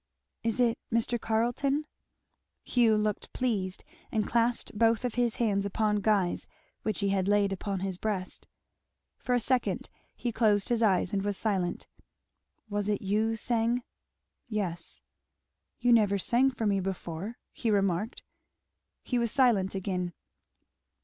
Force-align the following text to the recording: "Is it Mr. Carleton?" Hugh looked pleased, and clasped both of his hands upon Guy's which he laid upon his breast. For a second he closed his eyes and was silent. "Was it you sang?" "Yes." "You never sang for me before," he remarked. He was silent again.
"Is 0.41 0.59
it 0.59 0.79
Mr. 0.91 1.21
Carleton?" 1.21 1.85
Hugh 2.63 2.97
looked 2.97 3.31
pleased, 3.33 3.83
and 4.11 4.25
clasped 4.25 4.75
both 4.75 5.05
of 5.05 5.13
his 5.13 5.35
hands 5.35 5.63
upon 5.63 5.97
Guy's 5.97 6.47
which 6.81 7.01
he 7.01 7.21
laid 7.21 7.53
upon 7.53 7.81
his 7.81 7.99
breast. 7.99 8.47
For 9.19 9.35
a 9.35 9.39
second 9.39 9.91
he 10.15 10.31
closed 10.31 10.69
his 10.69 10.81
eyes 10.81 11.13
and 11.13 11.21
was 11.21 11.37
silent. 11.37 11.87
"Was 12.67 12.89
it 12.89 13.03
you 13.03 13.35
sang?" 13.35 13.83
"Yes." 14.49 15.03
"You 15.79 15.93
never 15.93 16.17
sang 16.17 16.49
for 16.49 16.65
me 16.65 16.79
before," 16.79 17.37
he 17.51 17.69
remarked. 17.69 18.23
He 19.03 19.19
was 19.19 19.29
silent 19.29 19.75
again. 19.75 20.13